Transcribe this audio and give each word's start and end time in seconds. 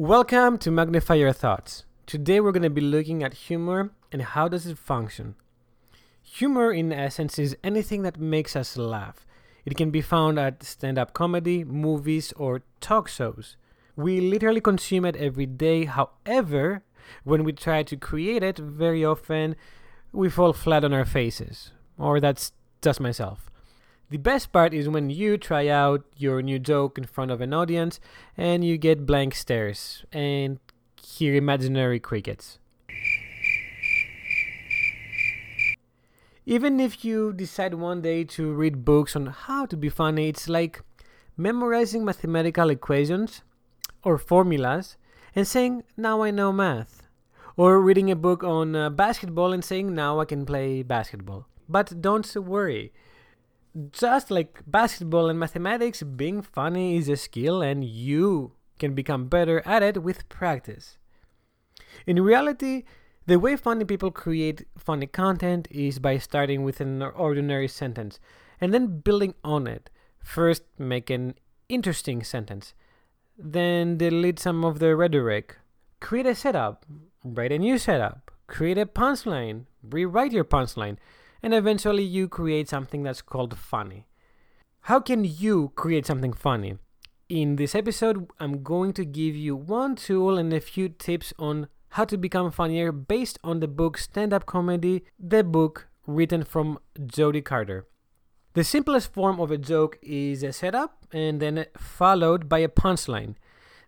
Welcome 0.00 0.56
to 0.60 0.70
Magnify 0.70 1.16
Your 1.16 1.34
Thoughts. 1.34 1.84
Today 2.06 2.40
we're 2.40 2.52
going 2.52 2.62
to 2.62 2.70
be 2.70 2.80
looking 2.80 3.22
at 3.22 3.34
humor 3.34 3.90
and 4.10 4.22
how 4.22 4.48
does 4.48 4.66
it 4.66 4.78
function. 4.78 5.34
Humor 6.22 6.72
in 6.72 6.90
essence 6.90 7.38
is 7.38 7.54
anything 7.62 8.00
that 8.04 8.18
makes 8.18 8.56
us 8.56 8.78
laugh. 8.78 9.26
It 9.66 9.76
can 9.76 9.90
be 9.90 10.00
found 10.00 10.38
at 10.38 10.62
stand-up 10.62 11.12
comedy, 11.12 11.64
movies 11.64 12.32
or 12.38 12.62
talk 12.80 13.08
shows. 13.08 13.58
We 13.94 14.22
literally 14.22 14.62
consume 14.62 15.04
it 15.04 15.16
every 15.16 15.44
day. 15.44 15.84
However, 15.84 16.82
when 17.24 17.44
we 17.44 17.52
try 17.52 17.82
to 17.82 17.96
create 17.98 18.42
it, 18.42 18.56
very 18.56 19.04
often 19.04 19.54
we 20.12 20.30
fall 20.30 20.54
flat 20.54 20.82
on 20.82 20.94
our 20.94 21.04
faces. 21.04 21.72
Or 21.98 22.20
that's 22.20 22.52
just 22.80 23.00
myself. 23.00 23.49
The 24.10 24.18
best 24.18 24.50
part 24.50 24.74
is 24.74 24.88
when 24.88 25.08
you 25.08 25.38
try 25.38 25.68
out 25.68 26.02
your 26.16 26.42
new 26.42 26.58
joke 26.58 26.98
in 26.98 27.04
front 27.04 27.30
of 27.30 27.40
an 27.40 27.54
audience 27.54 28.00
and 28.36 28.64
you 28.64 28.76
get 28.76 29.06
blank 29.06 29.36
stares 29.36 30.04
and 30.10 30.58
hear 31.00 31.36
imaginary 31.36 32.00
crickets. 32.00 32.58
Even 36.44 36.80
if 36.80 37.04
you 37.04 37.32
decide 37.32 37.74
one 37.74 38.02
day 38.02 38.24
to 38.24 38.52
read 38.52 38.84
books 38.84 39.14
on 39.14 39.26
how 39.26 39.64
to 39.66 39.76
be 39.76 39.88
funny, 39.88 40.28
it's 40.28 40.48
like 40.48 40.82
memorizing 41.36 42.04
mathematical 42.04 42.68
equations 42.68 43.42
or 44.02 44.18
formulas 44.18 44.96
and 45.36 45.46
saying, 45.46 45.84
Now 45.96 46.22
I 46.22 46.32
know 46.32 46.52
math. 46.52 47.06
Or 47.56 47.80
reading 47.80 48.10
a 48.10 48.16
book 48.16 48.42
on 48.42 48.74
uh, 48.74 48.90
basketball 48.90 49.52
and 49.52 49.64
saying, 49.64 49.94
Now 49.94 50.18
I 50.18 50.24
can 50.24 50.44
play 50.44 50.82
basketball. 50.82 51.46
But 51.68 52.02
don't 52.02 52.26
worry 52.34 52.92
just 53.92 54.30
like 54.30 54.62
basketball 54.66 55.28
and 55.28 55.38
mathematics, 55.38 56.02
being 56.02 56.42
funny 56.42 56.96
is 56.96 57.08
a 57.08 57.16
skill 57.16 57.62
and 57.62 57.84
you 57.84 58.52
can 58.78 58.94
become 58.94 59.26
better 59.26 59.62
at 59.64 59.82
it 59.82 60.02
with 60.02 60.28
practice. 60.28 60.98
In 62.06 62.22
reality, 62.22 62.84
the 63.26 63.38
way 63.38 63.56
funny 63.56 63.84
people 63.84 64.10
create 64.10 64.66
funny 64.76 65.06
content 65.06 65.68
is 65.70 65.98
by 65.98 66.18
starting 66.18 66.64
with 66.64 66.80
an 66.80 67.02
ordinary 67.02 67.68
sentence 67.68 68.18
and 68.60 68.74
then 68.74 69.00
building 69.00 69.34
on 69.44 69.66
it. 69.66 69.90
First, 70.18 70.62
make 70.78 71.10
an 71.10 71.34
interesting 71.68 72.22
sentence, 72.24 72.74
then 73.38 73.96
delete 73.96 74.38
some 74.38 74.64
of 74.64 74.78
the 74.78 74.96
rhetoric. 74.96 75.58
Create 76.00 76.26
a 76.26 76.34
setup, 76.34 76.86
write 77.24 77.52
a 77.52 77.58
new 77.58 77.78
setup, 77.78 78.30
create 78.46 78.78
a 78.78 78.86
punchline, 78.86 79.66
rewrite 79.82 80.32
your 80.32 80.44
punchline 80.44 80.96
and 81.42 81.54
eventually 81.54 82.02
you 82.02 82.28
create 82.28 82.68
something 82.68 83.02
that's 83.02 83.22
called 83.22 83.56
funny. 83.58 84.06
How 84.82 85.00
can 85.00 85.24
you 85.24 85.72
create 85.74 86.06
something 86.06 86.32
funny? 86.32 86.78
In 87.28 87.56
this 87.56 87.74
episode, 87.74 88.28
I'm 88.40 88.62
going 88.62 88.92
to 88.94 89.04
give 89.04 89.36
you 89.36 89.54
one 89.54 89.94
tool 89.94 90.38
and 90.38 90.52
a 90.52 90.60
few 90.60 90.88
tips 90.88 91.32
on 91.38 91.68
how 91.90 92.04
to 92.04 92.16
become 92.16 92.50
funnier 92.50 92.92
based 92.92 93.38
on 93.44 93.60
the 93.60 93.68
book 93.68 93.98
Stand 93.98 94.32
Up 94.32 94.46
Comedy, 94.46 95.04
the 95.18 95.44
book 95.44 95.88
written 96.06 96.44
from 96.44 96.78
Jody 97.06 97.40
Carter. 97.40 97.86
The 98.54 98.64
simplest 98.64 99.12
form 99.12 99.38
of 99.38 99.50
a 99.50 99.58
joke 99.58 99.98
is 100.02 100.42
a 100.42 100.52
setup 100.52 101.06
and 101.12 101.40
then 101.40 101.66
followed 101.76 102.48
by 102.48 102.58
a 102.58 102.68
punchline. 102.68 103.36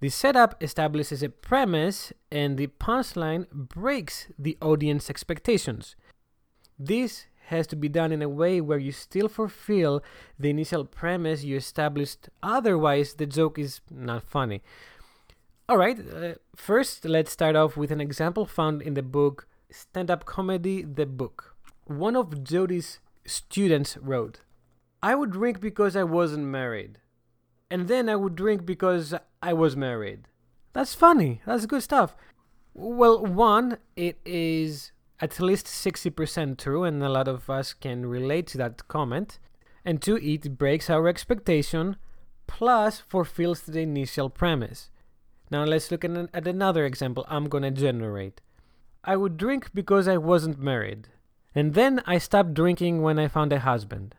The 0.00 0.08
setup 0.08 0.60
establishes 0.62 1.22
a 1.22 1.28
premise 1.28 2.12
and 2.30 2.56
the 2.56 2.68
punchline 2.68 3.48
breaks 3.52 4.26
the 4.38 4.56
audience 4.60 5.10
expectations. 5.10 5.96
This 6.78 7.26
has 7.48 7.66
to 7.68 7.76
be 7.76 7.88
done 7.88 8.12
in 8.12 8.22
a 8.22 8.28
way 8.28 8.60
where 8.60 8.78
you 8.78 8.92
still 8.92 9.28
fulfill 9.28 10.02
the 10.38 10.50
initial 10.50 10.84
premise 10.84 11.44
you 11.44 11.56
established. 11.56 12.28
Otherwise, 12.42 13.14
the 13.14 13.26
joke 13.26 13.58
is 13.58 13.80
not 13.90 14.22
funny. 14.22 14.62
All 15.68 15.76
right, 15.76 15.98
uh, 15.98 16.34
first, 16.56 17.04
let's 17.04 17.32
start 17.32 17.56
off 17.56 17.76
with 17.76 17.90
an 17.90 18.00
example 18.00 18.46
found 18.46 18.80
in 18.80 18.94
the 18.94 19.02
book 19.02 19.46
Stand 19.70 20.10
Up 20.10 20.24
Comedy 20.24 20.82
The 20.82 21.04
Book. 21.04 21.54
One 21.84 22.16
of 22.16 22.42
Jody's 22.42 23.00
students 23.26 23.96
wrote, 23.98 24.40
I 25.02 25.14
would 25.14 25.30
drink 25.30 25.60
because 25.60 25.94
I 25.94 26.04
wasn't 26.04 26.46
married. 26.46 26.98
And 27.70 27.86
then 27.86 28.08
I 28.08 28.16
would 28.16 28.34
drink 28.34 28.64
because 28.64 29.14
I 29.42 29.52
was 29.52 29.76
married. 29.76 30.28
That's 30.72 30.94
funny. 30.94 31.42
That's 31.44 31.66
good 31.66 31.82
stuff. 31.82 32.16
Well, 32.72 33.24
one, 33.24 33.78
it 33.96 34.18
is 34.24 34.92
at 35.20 35.40
least 35.40 35.66
60% 35.66 36.58
true, 36.58 36.84
and 36.84 37.02
a 37.02 37.08
lot 37.08 37.28
of 37.28 37.50
us 37.50 37.74
can 37.74 38.06
relate 38.06 38.46
to 38.48 38.58
that 38.58 38.86
comment. 38.88 39.38
And 39.84 40.00
two, 40.00 40.16
it 40.16 40.56
breaks 40.58 40.88
our 40.90 41.08
expectation 41.08 41.96
plus 42.46 43.00
fulfills 43.00 43.62
the 43.62 43.80
initial 43.80 44.30
premise. 44.30 44.90
Now 45.50 45.64
let's 45.64 45.90
look 45.90 46.04
at, 46.04 46.10
an, 46.10 46.28
at 46.34 46.46
another 46.46 46.84
example 46.84 47.24
I'm 47.28 47.48
gonna 47.48 47.70
generate. 47.70 48.40
I 49.04 49.16
would 49.16 49.36
drink 49.36 49.70
because 49.74 50.08
I 50.08 50.16
wasn't 50.16 50.58
married, 50.58 51.08
and 51.54 51.74
then 51.74 52.02
I 52.06 52.18
stopped 52.18 52.54
drinking 52.54 53.02
when 53.02 53.18
I 53.18 53.28
found 53.28 53.52
a 53.52 53.60
husband. 53.60 54.14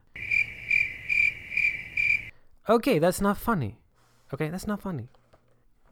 Okay, 2.67 2.99
that's 2.99 3.21
not 3.21 3.37
funny. 3.37 3.79
Okay, 4.33 4.49
that's 4.49 4.67
not 4.67 4.81
funny. 4.81 5.09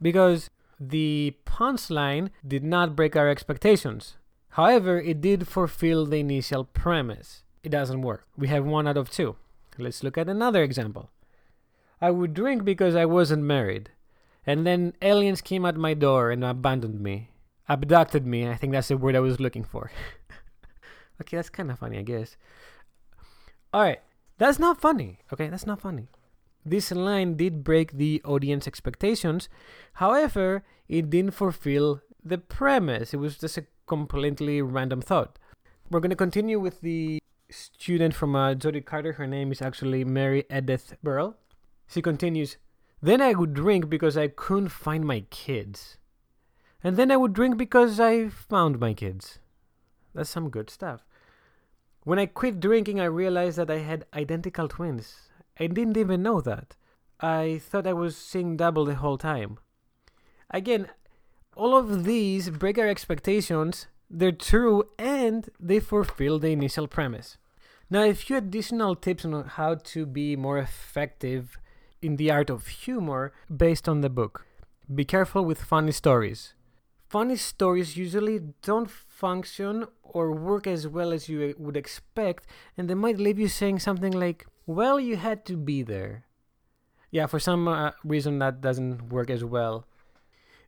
Because 0.00 0.48
the 0.78 1.34
punchline 1.44 2.30
did 2.46 2.62
not 2.62 2.94
break 2.94 3.16
our 3.16 3.28
expectations. 3.28 4.17
However, 4.50 5.00
it 5.00 5.20
did 5.20 5.46
fulfill 5.46 6.06
the 6.06 6.20
initial 6.20 6.64
premise. 6.64 7.42
It 7.62 7.70
doesn't 7.70 8.02
work. 8.02 8.26
We 8.36 8.48
have 8.48 8.64
one 8.64 8.88
out 8.88 8.96
of 8.96 9.10
two. 9.10 9.36
Let's 9.78 10.02
look 10.02 10.18
at 10.18 10.28
another 10.28 10.62
example. 10.62 11.10
I 12.00 12.10
would 12.10 12.34
drink 12.34 12.64
because 12.64 12.94
I 12.94 13.04
wasn't 13.04 13.42
married. 13.42 13.90
And 14.46 14.66
then 14.66 14.94
aliens 15.02 15.40
came 15.40 15.64
at 15.64 15.76
my 15.76 15.94
door 15.94 16.30
and 16.30 16.42
abandoned 16.42 17.00
me. 17.00 17.30
Abducted 17.68 18.26
me, 18.26 18.48
I 18.48 18.56
think 18.56 18.72
that's 18.72 18.88
the 18.88 18.96
word 18.96 19.14
I 19.14 19.20
was 19.20 19.38
looking 19.38 19.64
for. 19.64 19.90
okay, 21.20 21.36
that's 21.36 21.50
kind 21.50 21.70
of 21.70 21.78
funny, 21.78 21.98
I 21.98 22.02
guess. 22.02 22.36
Alright, 23.74 24.00
that's 24.38 24.58
not 24.58 24.80
funny. 24.80 25.18
Okay, 25.32 25.48
that's 25.48 25.66
not 25.66 25.80
funny. 25.80 26.08
This 26.64 26.90
line 26.90 27.36
did 27.36 27.62
break 27.62 27.92
the 27.92 28.22
audience 28.24 28.66
expectations. 28.66 29.48
However, 29.94 30.64
it 30.88 31.10
didn't 31.10 31.32
fulfill 31.32 32.00
the 32.24 32.38
premise. 32.38 33.12
It 33.12 33.18
was 33.18 33.38
just 33.38 33.58
a 33.58 33.66
completely 33.88 34.62
random 34.62 35.00
thought. 35.00 35.38
We're 35.90 36.00
going 36.00 36.10
to 36.10 36.16
continue 36.16 36.60
with 36.60 36.82
the 36.82 37.18
student 37.50 38.14
from 38.14 38.36
uh, 38.36 38.54
Jody 38.54 38.80
Carter. 38.80 39.14
Her 39.14 39.26
name 39.26 39.50
is 39.50 39.62
actually 39.62 40.04
Mary 40.04 40.44
Edith 40.50 40.94
Burrell. 41.02 41.36
She 41.86 42.02
continues, 42.02 42.58
Then 43.00 43.22
I 43.22 43.32
would 43.32 43.54
drink 43.54 43.88
because 43.88 44.16
I 44.16 44.28
couldn't 44.28 44.68
find 44.68 45.04
my 45.04 45.20
kids. 45.30 45.96
And 46.84 46.96
then 46.96 47.10
I 47.10 47.16
would 47.16 47.32
drink 47.32 47.56
because 47.56 47.98
I 47.98 48.28
found 48.28 48.78
my 48.78 48.94
kids. 48.94 49.38
That's 50.14 50.30
some 50.30 50.50
good 50.50 50.70
stuff. 50.70 51.04
When 52.04 52.18
I 52.18 52.26
quit 52.26 52.60
drinking, 52.60 53.00
I 53.00 53.04
realized 53.04 53.58
that 53.58 53.70
I 53.70 53.78
had 53.78 54.06
identical 54.14 54.68
twins. 54.68 55.28
I 55.58 55.66
didn't 55.66 55.96
even 55.96 56.22
know 56.22 56.40
that. 56.40 56.76
I 57.20 57.60
thought 57.62 57.86
I 57.86 57.92
was 57.92 58.16
seeing 58.16 58.56
double 58.56 58.84
the 58.84 58.94
whole 58.94 59.18
time. 59.18 59.58
Again, 60.50 60.88
all 61.58 61.76
of 61.76 62.04
these 62.04 62.50
break 62.50 62.78
our 62.78 62.86
expectations, 62.86 63.88
they're 64.08 64.32
true, 64.32 64.84
and 64.96 65.50
they 65.58 65.80
fulfill 65.80 66.38
the 66.38 66.52
initial 66.52 66.86
premise. 66.86 67.36
Now, 67.90 68.04
a 68.04 68.14
few 68.14 68.36
additional 68.36 68.94
tips 68.94 69.24
on 69.24 69.44
how 69.44 69.74
to 69.74 70.06
be 70.06 70.36
more 70.36 70.58
effective 70.58 71.58
in 72.00 72.16
the 72.16 72.30
art 72.30 72.48
of 72.48 72.68
humor 72.68 73.32
based 73.54 73.88
on 73.88 74.02
the 74.02 74.08
book. 74.08 74.46
Be 74.94 75.04
careful 75.04 75.44
with 75.44 75.60
funny 75.60 75.90
stories. 75.90 76.54
Funny 77.08 77.36
stories 77.36 77.96
usually 77.96 78.38
don't 78.62 78.90
function 78.90 79.86
or 80.02 80.30
work 80.30 80.66
as 80.66 80.86
well 80.86 81.12
as 81.12 81.28
you 81.28 81.54
would 81.58 81.76
expect, 81.76 82.46
and 82.76 82.88
they 82.88 82.94
might 82.94 83.18
leave 83.18 83.38
you 83.38 83.48
saying 83.48 83.80
something 83.80 84.12
like, 84.12 84.46
Well, 84.64 85.00
you 85.00 85.16
had 85.16 85.44
to 85.46 85.56
be 85.56 85.82
there. 85.82 86.24
Yeah, 87.10 87.26
for 87.26 87.40
some 87.40 87.66
uh, 87.66 87.92
reason 88.04 88.38
that 88.38 88.60
doesn't 88.60 89.08
work 89.08 89.28
as 89.28 89.42
well 89.42 89.87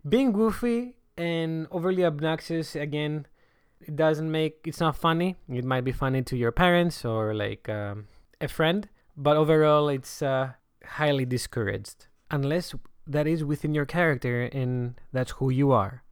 being 0.08 0.32
goofy 0.32 0.96
and 1.16 1.66
overly 1.70 2.04
obnoxious 2.04 2.74
again 2.74 3.26
it 3.80 3.96
doesn't 3.96 4.30
make 4.30 4.60
it's 4.64 4.80
not 4.80 4.96
funny. 4.96 5.36
It 5.48 5.64
might 5.64 5.84
be 5.84 5.92
funny 5.92 6.22
to 6.22 6.36
your 6.36 6.52
parents 6.52 7.04
or 7.04 7.34
like 7.34 7.68
um, 7.68 8.08
a 8.40 8.48
friend 8.48 8.88
but 9.16 9.36
overall 9.36 9.88
it's 9.88 10.22
uh, 10.22 10.52
highly 10.84 11.24
discouraged. 11.24 12.06
Unless 12.30 12.74
that 13.06 13.26
is 13.26 13.42
within 13.42 13.74
your 13.74 13.86
character 13.86 14.42
and 14.42 14.94
that's 15.12 15.32
who 15.32 15.50
you 15.50 15.72
are. 15.72 16.02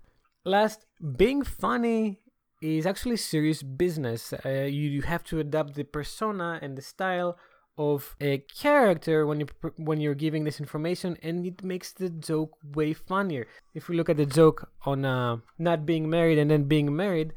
Last 0.45 0.87
being 1.17 1.43
funny 1.43 2.21
is 2.61 2.87
actually 2.87 3.17
serious 3.17 3.63
business. 3.63 4.33
Uh, 4.33 4.49
you, 4.49 4.89
you 4.91 5.03
have 5.03 5.23
to 5.25 5.39
adapt 5.39 5.75
the 5.75 5.85
persona 5.85 6.59
and 6.61 6.77
the 6.77 6.83
style 6.83 7.39
of 7.79 8.17
a 8.21 8.39
character 8.39 9.27
when 9.27 9.41
you 9.41 9.47
when 9.77 10.01
you're 10.01 10.15
giving 10.15 10.45
this 10.45 10.61
information 10.61 11.17
and 11.23 11.47
it 11.47 11.63
makes 11.63 11.93
the 11.93 12.11
joke 12.11 12.57
way 12.75 12.93
funnier 12.93 13.47
if 13.75 13.89
we 13.89 13.97
look 13.97 14.09
at 14.11 14.17
the 14.17 14.27
joke 14.27 14.71
on 14.85 15.05
uh, 15.05 15.37
not 15.59 15.87
being 15.87 16.11
married 16.11 16.39
and 16.39 16.51
then 16.51 16.65
being 16.65 16.95
married 16.95 17.33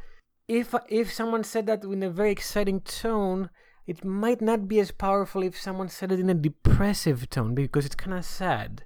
if 0.48 0.74
if 0.90 1.14
someone 1.14 1.44
said 1.44 1.68
that 1.68 1.84
in 1.84 2.04
a 2.04 2.10
very 2.10 2.32
exciting 2.32 2.82
tone 2.82 3.50
it 3.88 4.04
might 4.04 4.42
not 4.42 4.68
be 4.68 4.80
as 4.80 4.92
powerful 4.92 5.44
if 5.44 5.60
someone 5.60 5.90
said 5.90 6.12
it 6.12 6.20
in 6.20 6.30
a 6.30 6.34
depressive 6.34 7.30
tone 7.30 7.54
because 7.54 7.86
it's 7.86 7.96
kind 7.96 8.18
of 8.18 8.26
sad 8.26 8.84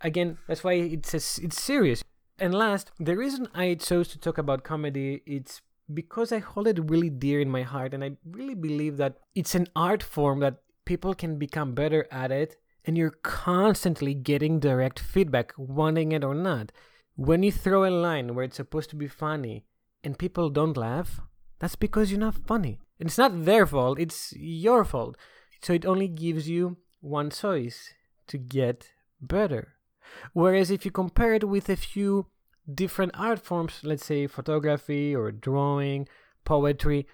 again, 0.00 0.38
that's 0.46 0.64
why 0.64 0.74
it's 0.74 1.14
a, 1.14 1.44
it's 1.44 1.62
serious. 1.62 2.02
And 2.38 2.54
last, 2.54 2.90
the 2.98 3.16
reason 3.16 3.48
I 3.54 3.74
chose 3.74 4.08
to 4.08 4.18
talk 4.18 4.38
about 4.38 4.64
comedy 4.64 5.22
it's 5.26 5.62
because 5.92 6.32
I 6.32 6.38
hold 6.38 6.66
it 6.66 6.90
really 6.90 7.10
dear 7.10 7.40
in 7.40 7.50
my 7.50 7.62
heart 7.62 7.94
and 7.94 8.02
I 8.02 8.12
really 8.28 8.54
believe 8.54 8.96
that 8.96 9.18
it's 9.34 9.54
an 9.54 9.68
art 9.76 10.02
form 10.02 10.40
that 10.40 10.58
people 10.84 11.14
can 11.14 11.38
become 11.38 11.74
better 11.74 12.06
at 12.10 12.30
it 12.30 12.56
and 12.84 12.96
you're 12.96 13.18
constantly 13.22 14.14
getting 14.14 14.60
direct 14.60 14.98
feedback, 14.98 15.52
wanting 15.56 16.12
it 16.12 16.24
or 16.24 16.34
not. 16.34 16.72
When 17.16 17.42
you 17.42 17.50
throw 17.50 17.84
a 17.84 17.90
line 17.90 18.34
where 18.34 18.44
it's 18.44 18.56
supposed 18.56 18.90
to 18.90 18.96
be 18.96 19.08
funny 19.08 19.64
and 20.04 20.18
people 20.18 20.50
don't 20.50 20.76
laugh, 20.76 21.20
that's 21.58 21.76
because 21.76 22.10
you're 22.10 22.20
not 22.20 22.46
funny. 22.46 22.78
And 23.00 23.08
it's 23.08 23.18
not 23.18 23.44
their 23.44 23.66
fault, 23.66 23.98
it's 23.98 24.32
your 24.36 24.84
fault. 24.84 25.16
So 25.62 25.72
it 25.72 25.86
only 25.86 26.08
gives 26.08 26.48
you 26.48 26.76
one 27.00 27.30
choice 27.30 27.92
to 28.28 28.38
get 28.38 28.90
better. 29.20 29.74
Whereas 30.32 30.70
if 30.70 30.84
you 30.84 30.90
compare 30.90 31.34
it 31.34 31.48
with 31.48 31.68
a 31.68 31.76
few 31.76 32.26
different 32.72 33.12
art 33.14 33.40
forms, 33.40 33.80
let's 33.82 34.04
say 34.04 34.26
photography 34.26 35.14
or 35.14 35.30
drawing, 35.32 36.08
poetry, 36.44 37.06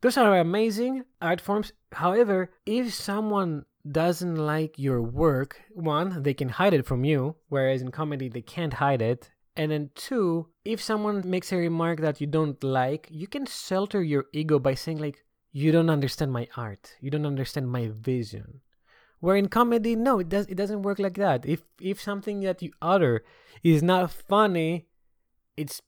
those 0.00 0.16
are 0.16 0.38
amazing 0.38 1.04
art 1.20 1.40
forms. 1.40 1.72
However, 1.92 2.50
if 2.66 2.92
someone 2.92 3.64
doesn't 3.90 4.36
like 4.36 4.78
your 4.78 5.02
work, 5.02 5.60
one, 5.72 6.22
they 6.22 6.34
can 6.34 6.48
hide 6.48 6.74
it 6.74 6.86
from 6.86 7.04
you, 7.04 7.36
whereas 7.48 7.82
in 7.82 7.90
comedy 7.90 8.28
they 8.28 8.42
can't 8.42 8.74
hide 8.74 9.02
it. 9.02 9.30
And 9.56 9.72
then 9.72 9.90
two, 9.94 10.48
if 10.64 10.82
someone 10.82 11.22
makes 11.24 11.50
a 11.50 11.56
remark 11.56 12.00
that 12.00 12.20
you 12.20 12.26
don't 12.26 12.62
like, 12.62 13.08
you 13.10 13.26
can 13.26 13.46
shelter 13.46 14.02
your 14.02 14.26
ego 14.32 14.58
by 14.58 14.74
saying 14.74 14.98
like, 14.98 15.24
you 15.52 15.72
don't 15.72 15.88
understand 15.88 16.32
my 16.32 16.46
art. 16.56 16.94
You 17.00 17.10
don't 17.10 17.24
understand 17.24 17.70
my 17.70 17.88
vision. 17.90 18.60
Where 19.20 19.36
in 19.36 19.48
comedy, 19.48 19.96
no, 19.96 20.18
it 20.18 20.28
does 20.28 20.46
it 20.46 20.56
doesn't 20.56 20.82
work 20.82 20.98
like 20.98 21.16
that. 21.16 21.46
If 21.46 21.62
if 21.80 22.00
something 22.00 22.40
that 22.40 22.62
you 22.62 22.72
utter 22.80 23.24
is 23.62 23.82
not 23.82 24.10
funny, 24.10 24.86
it's 25.56 25.80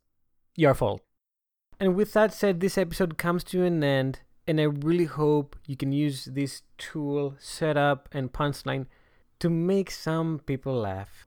your 0.57 0.75
fault. 0.75 1.03
And 1.81 1.95
with 1.95 2.13
that 2.15 2.33
said, 2.33 2.61
this 2.61 2.77
episode 2.77 3.19
comes 3.19 3.45
to 3.45 3.65
an 3.65 3.85
end, 3.85 4.21
and 4.47 4.61
I 4.61 4.65
really 4.65 5.05
hope 5.05 5.57
you 5.67 5.77
can 5.77 5.93
use 5.93 6.25
this 6.25 6.63
tool, 6.77 7.37
setup, 7.39 8.09
and 8.13 8.33
punchline 8.33 8.87
to 9.39 9.49
make 9.49 9.91
some 9.91 10.41
people 10.45 10.75
laugh. 10.75 11.27